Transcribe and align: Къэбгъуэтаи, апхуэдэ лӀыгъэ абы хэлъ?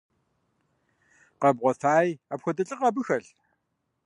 Къэбгъуэтаи, 1.41 2.09
апхуэдэ 2.33 2.63
лӀыгъэ 2.67 2.85
абы 2.89 3.01
хэлъ? 3.07 3.29